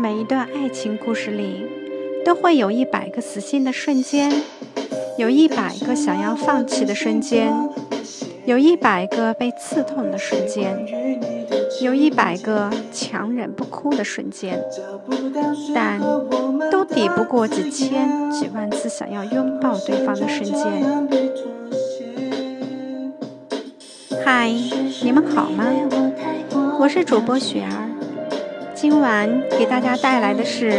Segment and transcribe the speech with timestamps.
[0.00, 1.66] 每一段爱情故事里，
[2.24, 4.32] 都会有一百个死心的瞬间，
[5.18, 7.52] 有一百个想要放弃的瞬间，
[8.46, 10.86] 有一百个被刺痛的瞬间，
[11.82, 14.64] 有一百个强忍不哭的瞬间，
[15.74, 16.00] 但
[16.70, 21.08] 都抵不过几千几万次想要拥抱对方的瞬间。
[24.24, 24.50] 嗨，
[25.02, 25.66] 你们好吗？
[26.78, 27.89] 我是主播雪儿。
[28.80, 30.70] 今晚给大家带来的是《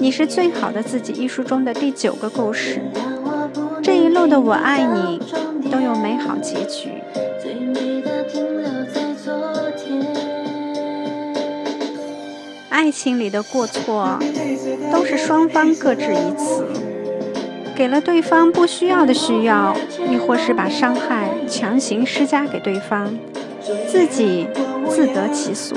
[0.00, 2.80] 你是最好的自己》一书中的第九个故事。
[3.82, 5.20] 这一路的我爱你
[5.70, 6.88] 都有美好结局。
[12.70, 14.18] 爱情里的过错
[14.90, 16.64] 都是双方各执一词，
[17.76, 19.76] 给了对方不需要的需要，
[20.10, 23.14] 亦或是把伤害强行施加给对方，
[23.86, 24.46] 自己
[24.88, 25.76] 自得其所。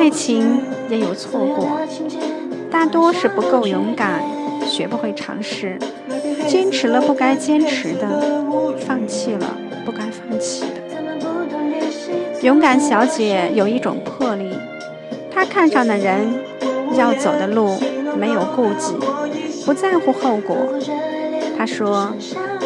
[0.00, 1.78] 爱情也有错过，
[2.70, 4.22] 大多是不够勇敢，
[4.66, 5.78] 学不会尝试，
[6.48, 8.08] 坚持了不该坚持的，
[8.78, 12.40] 放弃了不该放弃的。
[12.40, 14.50] 勇敢小姐有一种魄力，
[15.30, 16.32] 她看上的人，
[16.96, 17.78] 要走的路
[18.18, 18.94] 没有顾忌，
[19.66, 20.56] 不在乎后果。
[21.58, 22.14] 她说，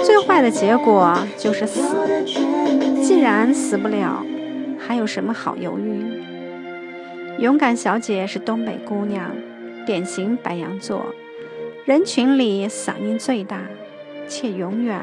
[0.05, 1.83] 最坏的结果就是死，
[3.03, 4.25] 既然死不了，
[4.79, 6.23] 还有什么好犹豫？
[7.45, 9.31] 勇敢小姐是东北姑娘，
[9.85, 11.05] 典型白羊座，
[11.85, 13.61] 人群里嗓音最大，
[14.27, 14.99] 且永远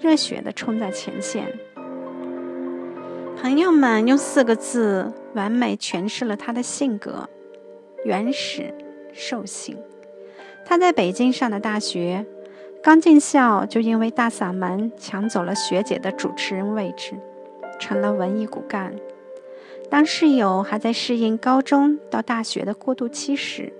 [0.00, 1.44] 热血地冲在前线。
[3.36, 7.28] 朋友们用四个字完美诠释了她的性格：
[8.06, 8.72] 原始、
[9.12, 9.76] 兽性。
[10.64, 12.24] 她在北京上的大学，
[12.82, 17.12] 刚进校就因为大嗓门抢走了学姐的主持人位置，
[17.78, 18.94] 成了文艺骨干。
[19.90, 23.72] 当室友还在适应高中到大学的过渡期时，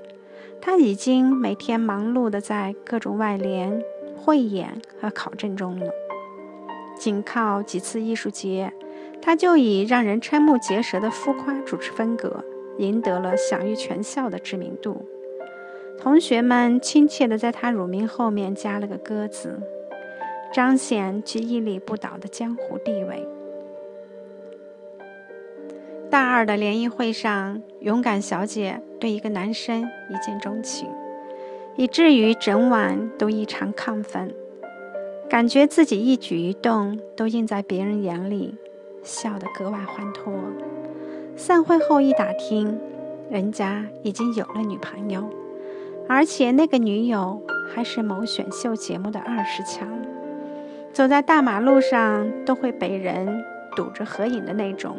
[0.60, 3.82] 他已经每天忙碌的在各种外联、
[4.16, 5.86] 汇演和考证中了。
[6.96, 8.72] 仅靠几次艺术节，
[9.20, 12.44] 他就以让人瞠目结舌的浮夸主持风格，
[12.78, 15.04] 赢得了享誉全校的知名度。
[15.98, 19.58] 同学们亲切地在他乳名后面加了个“鸽”字，
[20.52, 23.26] 彰显其屹立不倒的江湖地位。
[26.14, 30.88] 大二的联谊会上，勇敢小姐对一个男生一见钟情，
[31.74, 34.32] 以至于整晚都异常亢奋，
[35.28, 38.54] 感觉自己一举一动都映在别人眼里，
[39.02, 40.32] 笑得格外欢脱。
[41.34, 42.78] 散会后一打听，
[43.28, 45.28] 人家已经有了女朋友，
[46.08, 47.42] 而且那个女友
[47.74, 49.88] 还是某选秀节目的二十强，
[50.92, 53.42] 走在大马路上都会被人
[53.74, 54.96] 堵着合影的那种。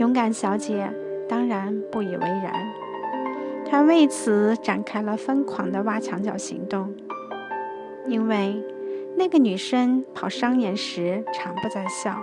[0.00, 0.90] 勇敢小姐
[1.28, 2.54] 当然不以为然，
[3.66, 6.94] 她为此展开了疯狂的挖墙脚行动。
[8.06, 8.64] 因为
[9.18, 12.16] 那个女生跑商演时常不在校，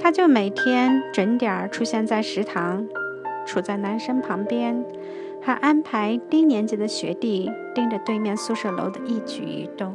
[0.00, 2.88] 她就每天准点儿出现在食堂，
[3.46, 4.84] 处在男生旁边，
[5.40, 9.94] 还安排低年级的学弟盯着对面宿舍楼的一举一动。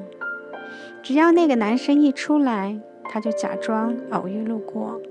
[1.02, 5.02] 只要那个男生一出来，她就假装偶遇路过。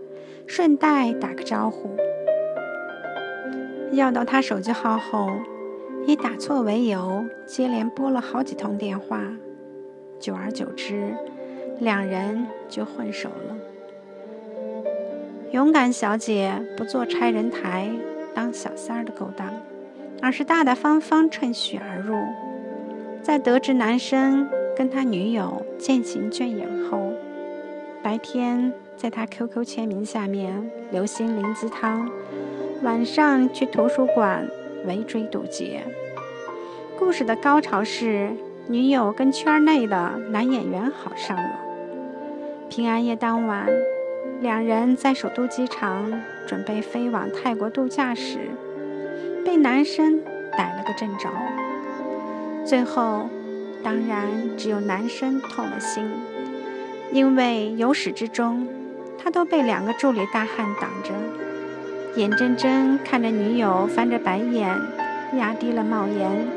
[0.46, 1.96] 顺带打个招呼，
[3.92, 5.30] 要到他手机号后，
[6.06, 9.20] 以打错为由，接连拨了好几通电话。
[10.20, 11.14] 久而久之，
[11.80, 13.56] 两人就混熟了。
[15.52, 17.90] 勇敢小姐不做拆人台、
[18.34, 19.48] 当小三儿的勾当，
[20.20, 22.16] 而是大大方方趁虚而入。
[23.22, 27.12] 在得知男生跟他女友渐行渐远后，
[28.02, 28.72] 白天。
[28.96, 32.08] 在他 QQ 签名下面留心灵鸡汤，
[32.82, 34.48] 晚上去图书馆
[34.86, 35.82] 围追堵截。
[36.98, 38.30] 故事的高潮是
[38.68, 41.58] 女友跟圈内的男演员好上了。
[42.68, 43.66] 平安夜当晚，
[44.40, 48.38] 两人在首都机场准备飞往泰国度假时，
[49.44, 50.20] 被男生
[50.56, 51.28] 逮了个正着。
[52.64, 53.28] 最后，
[53.82, 56.08] 当然只有男生痛了心，
[57.12, 58.68] 因为由始至终。
[59.22, 61.12] 他都被两个助理大汉挡着，
[62.16, 64.76] 眼睁睁看着女友翻着白眼，
[65.38, 66.48] 压低了帽檐，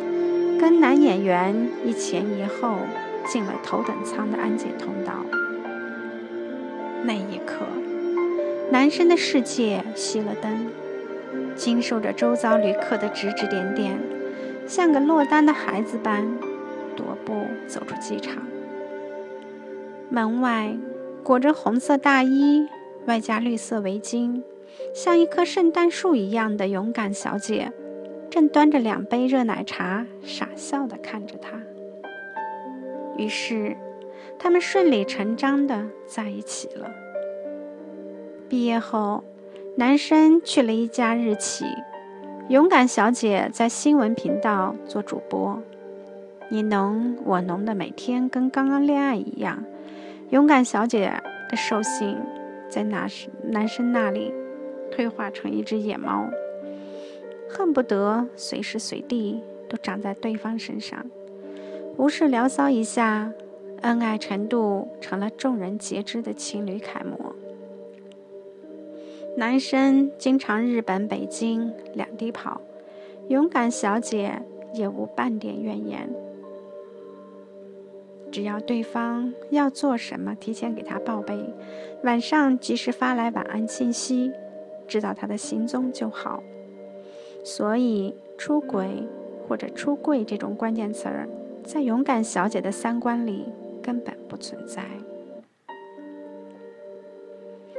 [0.59, 2.77] 跟男演员一前一后
[3.27, 5.13] 进了头等舱的安检通道。
[7.03, 7.67] 那一刻，
[8.71, 10.67] 男生的世界熄了灯，
[11.55, 13.99] 经受着周遭旅客的指指点点，
[14.65, 16.25] 像个落单的孩子般
[16.97, 18.41] 踱步走出机场。
[20.09, 20.75] 门外。
[21.25, 22.67] 裹着红色大衣，
[23.07, 24.43] 外加绿色围巾，
[24.93, 27.73] 像一棵圣诞树一样的勇敢小姐
[28.29, 31.59] 正端着两杯热奶茶，傻笑地看着他。
[33.17, 33.75] 于是，
[34.37, 36.91] 他们顺理成章地在一起了。
[38.47, 39.23] 毕业后，
[39.77, 41.65] 男生去了一家日企，
[42.49, 45.59] 勇敢小姐在新闻频道做主播。
[46.49, 49.63] 你侬我侬的，每天跟刚刚恋爱一样。
[50.35, 51.09] 勇敢小姐
[51.49, 52.21] 的兽性，
[52.67, 53.07] 在男
[53.41, 54.33] 男生那里
[54.91, 56.27] 退化成一只野猫，
[57.49, 61.05] 恨不得随时随地都长在对方身上。
[61.95, 63.31] 无事聊骚一下，
[63.83, 67.33] 恩爱程度成了众人皆知的情侣楷模。
[69.37, 72.59] 男生经常日本、北京两地跑，
[73.29, 74.41] 勇敢小姐
[74.73, 76.09] 也无半点怨言。
[78.35, 81.39] 只要对方要做什么，提前给他报备，
[82.03, 84.29] 晚上及时发来晚安信息，
[84.89, 86.43] 知道他的行踪就好。
[87.45, 89.07] 所以，出轨
[89.47, 91.29] 或者出柜这种关键词儿，
[91.63, 93.45] 在勇敢小姐的三观里
[93.81, 94.83] 根本不存在。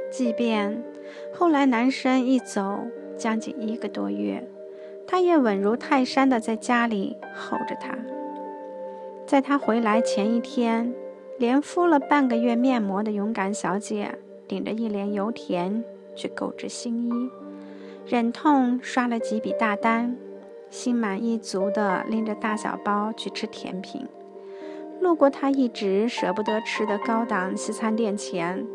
[0.09, 0.83] 即便
[1.31, 2.79] 后来男生一走
[3.15, 4.43] 将近一个多月，
[5.05, 7.95] 她也稳如泰山的在家里候着他。
[9.27, 10.95] 在他回来前一天，
[11.37, 15.83] 连敷了半个月面膜的勇敢小姐，顶着一脸油田
[16.15, 17.29] 去购置新衣，
[18.07, 20.15] 忍痛刷了几笔大单，
[20.69, 24.07] 心满意足地拎着大小包去吃甜品。
[25.01, 28.65] 路过他一直舍不得吃的高档西餐店前，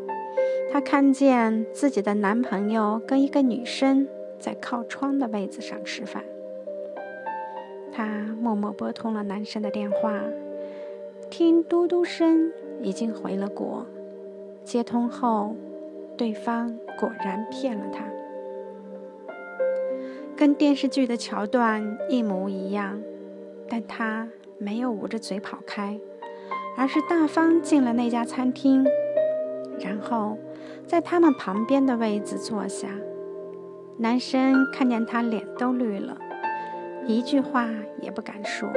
[0.71, 4.07] 她看见自己的男朋友跟一个女生
[4.37, 6.23] 在靠窗的位子上吃饭。
[7.91, 8.05] 她
[8.39, 10.13] 默默拨通了男生的电话。
[11.35, 12.51] 听嘟嘟声，
[12.83, 13.87] 已经回了国。
[14.63, 15.55] 接通后，
[16.15, 18.05] 对方果然骗了他，
[20.37, 23.01] 跟电视剧的桥段一模一样。
[23.67, 25.99] 但他没有捂着嘴跑开，
[26.77, 28.85] 而是大方进了那家餐厅，
[29.79, 30.37] 然后
[30.85, 32.89] 在他们旁边的位子坐下。
[33.97, 36.15] 男生看见他，脸都绿了，
[37.07, 37.67] 一句话
[37.99, 38.69] 也不敢说。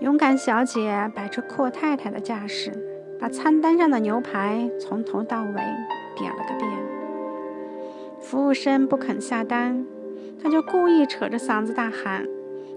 [0.00, 2.72] 勇敢小姐摆出阔太太的架势，
[3.20, 5.54] 把餐单上的牛排从头到尾
[6.16, 6.70] 点了个遍。
[8.18, 9.84] 服务生不肯下单，
[10.42, 12.26] 她就故意扯着嗓子大喊：“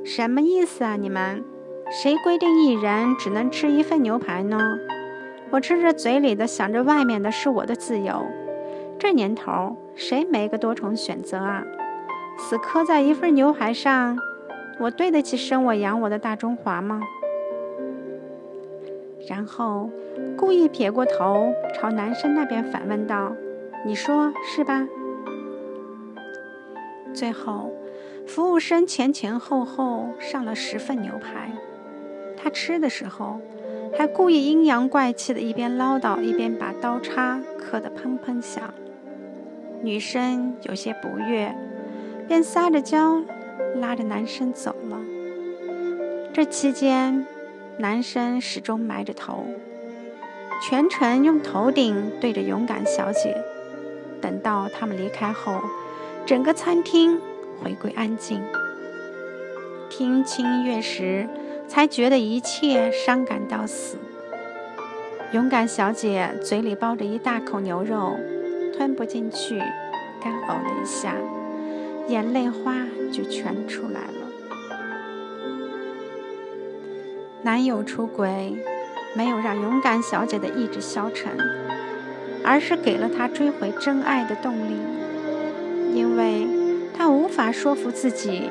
[0.04, 0.98] 什么意思啊？
[0.98, 1.42] 你们
[1.90, 4.60] 谁规定一人只能吃一份牛排呢？
[5.52, 8.28] 我吃着嘴里的，想着外面的，是我的自由。
[9.00, 11.64] 这年头，谁没个多重选择啊？
[12.38, 14.18] 死磕在一份牛排上。”
[14.80, 17.02] 我对得起生我养我的大中华吗？
[19.30, 19.90] 然后
[20.36, 23.34] 故意撇过头，朝男生那边反问道
[23.86, 24.88] ：“你说是吧？”
[27.14, 27.72] 最后，
[28.28, 31.52] 服务生前前后后上了十份牛排。
[32.36, 33.40] 他吃的时候，
[33.98, 38.62] 还故意阴阳怪气的，一边唠叨，一边把刀叉磕得砰砰响。
[39.82, 41.56] 女生有些不悦，
[42.28, 43.22] 便撒着娇。
[43.76, 44.98] 拉着男生走了。
[46.34, 47.26] 这期间，
[47.78, 49.46] 男生始终埋着头，
[50.62, 53.36] 全程用头顶对着勇敢小姐。
[54.22, 55.60] 等到他们离开后，
[56.26, 57.20] 整个餐厅
[57.62, 58.42] 回归安静。
[59.90, 61.28] 听轻音乐时，
[61.68, 63.98] 才觉得一切伤感到死。
[65.34, 68.18] 勇敢小姐嘴里包着一大口牛肉，
[68.76, 69.60] 吞不进去，
[70.22, 71.16] 干呕了一下。
[72.08, 74.30] 眼泪花就全出来了。
[77.44, 78.56] 男友出轨，
[79.16, 81.32] 没有让勇敢小姐的意志消沉，
[82.44, 84.78] 而是给了她追回真爱的动力。
[85.94, 86.48] 因为
[86.98, 88.50] 她无法说服自己，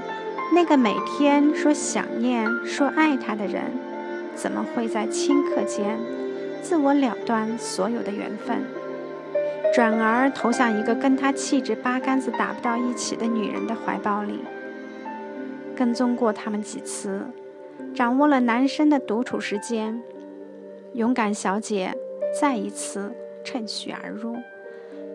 [0.55, 3.65] 那个每天说想念、说爱她的人，
[4.35, 5.99] 怎么会在顷刻间
[6.63, 8.63] 自我了断所有的缘分？
[9.73, 14.41] 转而投向一个跟他气质八竿子打不到一起的女人的怀抱里。
[15.75, 17.23] 跟踪过他们几次，
[17.95, 20.03] 掌握了男生的独处时间，
[20.93, 21.95] 勇敢小姐
[22.39, 24.37] 再一次趁虚而入，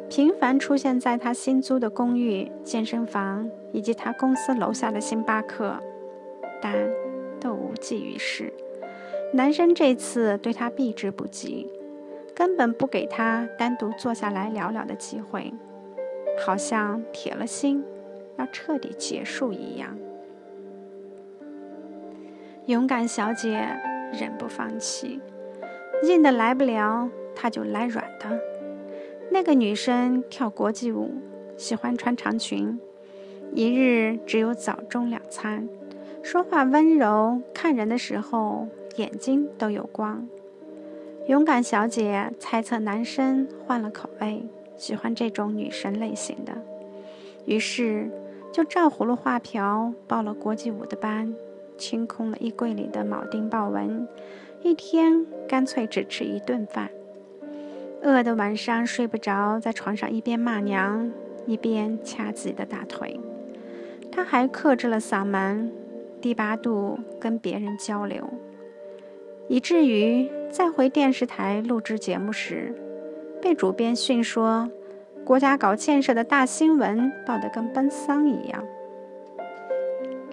[0.10, 5.76] 频繁出现在他新租的公寓、健身房以及他公司楼下的星巴克，
[6.60, 6.74] 但
[7.40, 8.52] 都无济于事。
[9.34, 11.70] 男生这次对她避之不及。
[12.38, 15.52] 根本不给他单独坐下来聊聊的机会，
[16.46, 17.84] 好像铁了心
[18.38, 19.98] 要彻底结束一样。
[22.68, 23.68] 勇敢小姐
[24.14, 25.20] 忍不放弃，
[26.04, 28.40] 硬的来不了，她就来软的。
[29.32, 31.16] 那个女生跳国际舞，
[31.58, 32.80] 喜欢穿长裙，
[33.56, 35.68] 一日只有早中两餐，
[36.22, 38.68] 说话温柔，看人的时候
[38.98, 40.28] 眼睛都有光。
[41.28, 44.46] 勇敢小姐猜测男生换了口味，
[44.78, 46.54] 喜欢这种女神类型的，
[47.46, 48.10] 于是
[48.54, 51.36] 就照葫芦画瓢报了国际舞的班，
[51.78, 54.08] 清空了衣柜里的铆钉豹纹，
[54.62, 56.90] 一天干脆只吃一顿饭。
[58.02, 61.12] 饿得晚上睡不着，在床上一边骂娘，
[61.46, 63.20] 一边掐自己的大腿。
[64.10, 65.70] 她还克制了嗓门，
[66.22, 68.30] 低八度跟别人交流，
[69.50, 72.74] 以至于再回电视台录制节目时，
[73.42, 74.70] 被主编训说
[75.26, 78.64] ：“国家搞建设的大新闻报得跟奔丧一样。”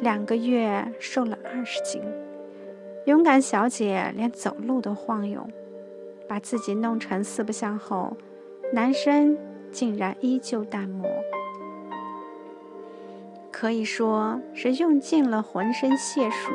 [0.00, 2.02] 两个月瘦了二十斤，
[3.06, 5.46] 勇敢小姐连走路都晃悠。
[6.26, 8.16] 把自己弄成四不像后，
[8.72, 9.36] 男生
[9.70, 11.06] 竟然依旧淡漠，
[13.52, 16.52] 可以说是用尽了浑身解数，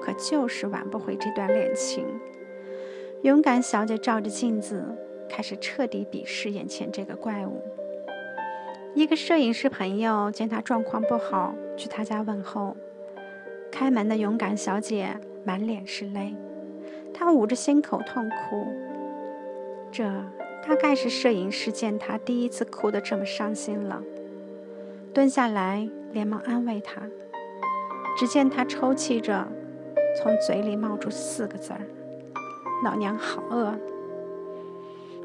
[0.00, 2.06] 可就是挽不回这段恋情。
[3.22, 4.84] 勇敢小姐照着镜子，
[5.28, 7.60] 开始彻底鄙视眼前这个怪物。
[8.94, 12.76] 一个摄影师朋友见她状况不好，去她家问候。
[13.72, 16.34] 开门的勇敢小姐满脸是泪，
[17.12, 18.66] 她捂着心口痛哭。
[19.90, 20.04] 这
[20.66, 24.02] 大概是摄影师见他第一次哭得这么伤心了，
[25.12, 27.02] 蹲下来连忙安慰他。
[28.16, 29.46] 只见他抽泣着，
[30.16, 31.80] 从嘴里冒出四个字儿
[32.82, 33.74] ：“老娘好饿。”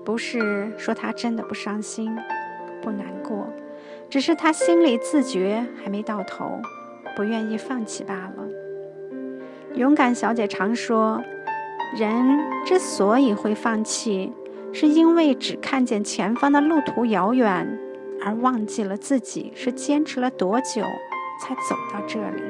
[0.06, 2.14] 不是说他真的不伤心、
[2.82, 3.48] 不难过，
[4.10, 6.60] 只是他心里自觉还没到头，
[7.16, 8.48] 不愿意放弃罢了。
[9.76, 11.24] 勇敢小姐常说，
[11.98, 14.34] 人之所以会放弃。
[14.76, 17.80] 是因为只看见前方的路途遥远，
[18.26, 20.82] 而忘记了自己是坚持了多久
[21.40, 22.42] 才走到这里。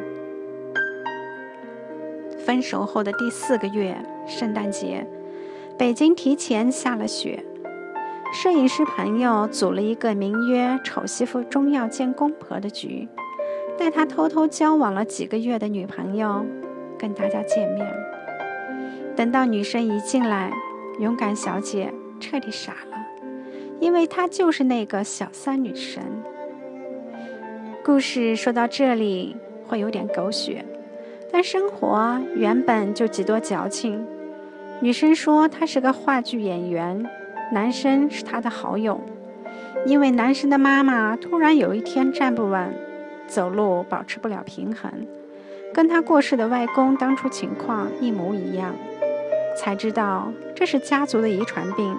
[2.45, 5.05] 分手后的第四个月，圣诞节，
[5.77, 7.43] 北京提前下了雪。
[8.33, 13.07] 摄影师朋友组了一个名曰“丑媳妇终要见公婆”的局，
[13.77, 16.45] 带他偷偷交往了几个月的女朋友
[16.97, 17.87] 跟大家见面。
[19.15, 20.51] 等到女生一进来，
[20.99, 21.93] 勇敢小姐。
[22.19, 23.05] 彻底傻了，
[23.81, 26.01] 因为她就是那个小三女神。
[27.83, 29.35] 故事说到这里
[29.67, 30.63] 会有点狗血，
[31.29, 34.07] 但生活原本就几多矫情。
[34.83, 37.09] 女生说她是个话剧演员，
[37.53, 38.99] 男生是她的好友，
[39.85, 42.77] 因为男生的妈妈突然有一天站不稳，
[43.25, 44.91] 走路保持不了平衡，
[45.73, 48.75] 跟他过世的外公当初情况一模一样，
[49.57, 51.95] 才知道这是家族的遗传病。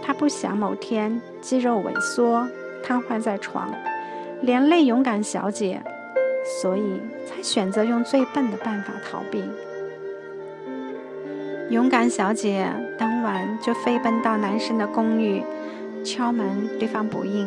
[0.00, 2.48] 他不想某天肌肉萎缩，
[2.82, 3.70] 瘫痪在床，
[4.40, 5.82] 连累勇敢小姐，
[6.62, 9.44] 所以才选择用最笨的办法逃避。
[11.70, 15.42] 勇敢小姐当晚就飞奔到男生的公寓，
[16.02, 17.46] 敲门，对方不应，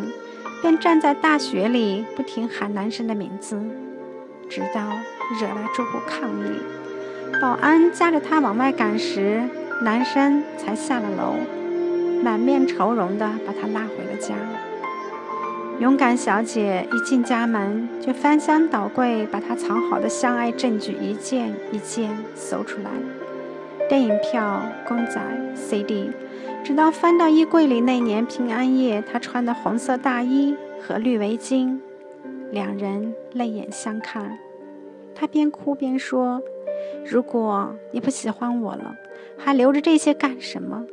[0.62, 3.60] 便站在大雪里不停喊男生的名字，
[4.48, 4.82] 直到
[5.40, 9.42] 惹来住户抗议，保安夹着他往外赶时，
[9.82, 11.36] 男生才下了楼。
[12.24, 14.36] 满面愁容地把他拉回了家。
[15.80, 22.92] 勇敢小姐一进家门，就翻箱倒柜，把他藏好的相爱证据一件一件搜出来：
[23.91, 25.21] 电影票、公仔、
[25.53, 26.10] CD，
[26.63, 31.77] 直到翻到衣柜里那年平安夜他穿的红色大衣和绿围巾。
[32.51, 34.39] 两人泪眼相看，
[35.13, 36.41] 他边哭边说
[37.05, 38.95] ：“如果你不喜欢我了，
[39.38, 40.86] 还留着这些干什么？”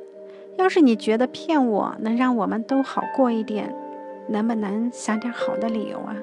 [0.59, 3.73] 要是你觉得骗我能让我们都好过一点，
[4.29, 6.17] 能不能想点好的理由啊？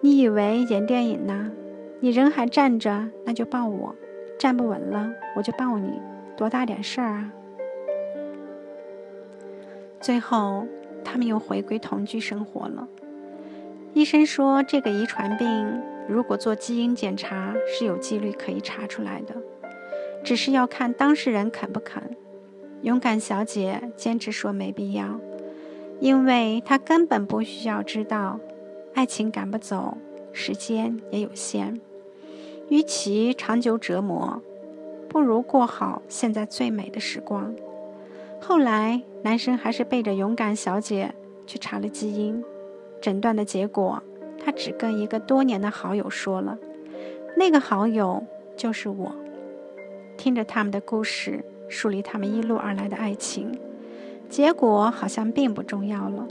[0.00, 1.52] 你以为演电影呢？
[2.00, 3.94] 你人还站着，那就抱我；
[4.42, 6.02] 站不稳了，我就抱你，
[6.36, 7.32] 多大点事儿啊？
[10.00, 10.66] 最后，
[11.04, 12.88] 他们又回归同居生活了。
[13.94, 19.36] 医生说，这个遗传病如果做基因检查是有几率可以查出来的，
[20.24, 22.02] 只是要看当事人肯不肯。
[22.80, 25.20] 勇敢小姐坚持说没必要，
[26.00, 28.40] 因为她根本不需要知道，
[28.92, 29.96] 爱情赶不走，
[30.32, 31.80] 时间也有限。
[32.72, 34.40] 与其长久折磨，
[35.06, 37.54] 不如过好现在最美的时光。
[38.40, 41.14] 后来，男生还是背着勇敢小姐
[41.46, 42.42] 去查了基因，
[42.98, 44.02] 诊断的结果，
[44.42, 46.56] 他只跟一个多年的好友说了，
[47.36, 48.24] 那个好友
[48.56, 49.14] 就是我。
[50.16, 51.44] 听着他们的故事。
[51.68, 53.58] 梳理他们一路而来的爱情，
[54.28, 56.26] 结果好像并不重要了，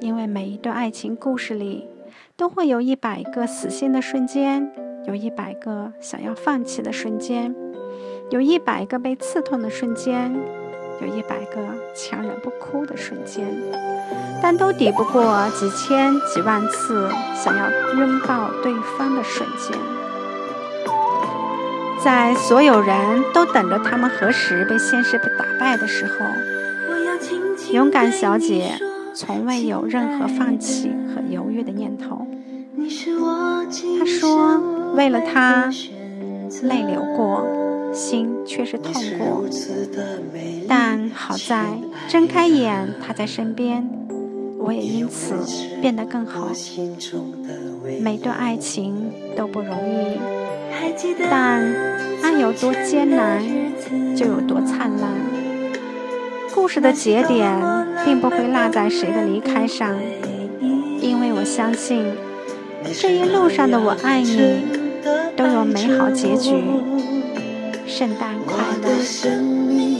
[0.00, 1.88] 因为每一段爱情故事里
[2.36, 4.72] 都会有一百个死心的瞬间，
[5.06, 7.54] 有一百个想要放弃的瞬间，
[8.30, 10.32] 有一百个被刺痛的瞬间，
[11.00, 11.56] 有一百个
[11.94, 13.44] 强忍不哭的瞬间，
[14.40, 19.76] 但都抵不过几千几万次想要拥抱对方的瞬间。
[22.02, 26.14] 在所有人都等着他们何时被现实打败的时候，
[27.72, 28.74] 勇敢小姐
[29.14, 32.26] 从未有任何放弃和犹豫的念头。
[33.98, 34.60] 她说
[34.94, 35.70] ：“为了他，
[36.62, 37.46] 泪流过，
[37.92, 39.44] 心却是痛过。
[40.68, 41.66] 但好在
[42.08, 43.88] 睁开眼，他在身边，
[44.58, 45.34] 我也因此
[45.80, 46.48] 变得更好。
[48.00, 50.18] 每段爱情都不容易。”
[51.30, 51.74] 但
[52.22, 53.42] 爱有多艰难，
[54.16, 55.10] 就有多灿烂。
[56.54, 57.60] 故事的节点
[58.04, 59.96] 并不会落在谁的离开上，
[61.00, 62.04] 因为我相信
[63.00, 64.81] 这一路上的我爱你
[65.42, 66.52] 都有美好结局。
[67.84, 69.91] 圣诞快乐！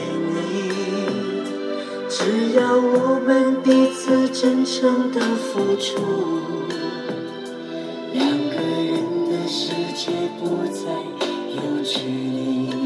[0.00, 0.72] 你。
[2.08, 5.98] 只要我们彼此真诚的付出，
[8.12, 8.92] 两个人
[9.28, 10.90] 的世界不再
[11.56, 12.83] 有距离。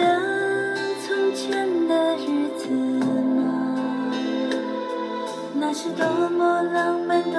[0.00, 4.10] 的从前的日子吗？
[5.54, 7.32] 那是多么浪漫动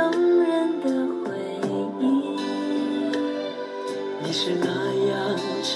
[0.44, 0.86] 人的
[1.24, 1.32] 回
[1.68, 2.38] 忆。
[4.24, 4.68] 你是那
[5.10, 5.12] 样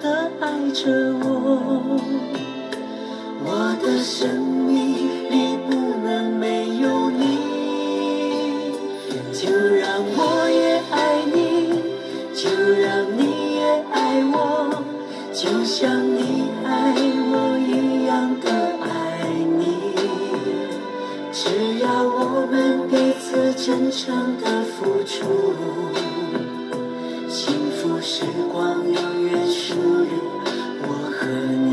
[0.00, 0.90] 的爱着
[1.22, 1.26] 我，
[3.44, 3.48] 我
[3.82, 4.59] 的身
[24.02, 25.52] 真诚的付出，
[27.28, 28.94] 幸福时光永
[29.26, 30.08] 远属于
[30.80, 31.68] 我和你。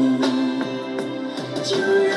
[1.64, 1.78] 就
[2.10, 2.17] 让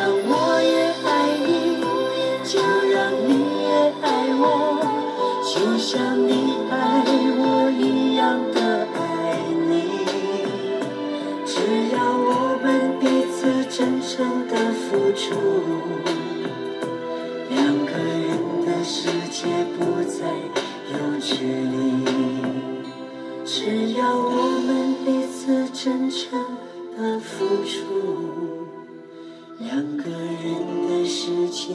[29.59, 31.75] 两个人的世界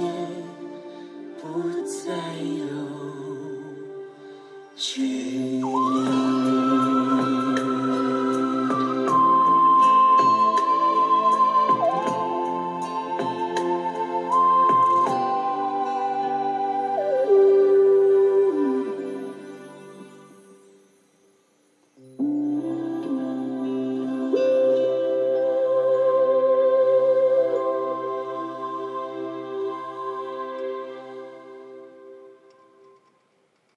[1.42, 2.14] 不再
[2.44, 2.66] 有
[4.76, 5.02] 距
[5.62, 6.55] 离。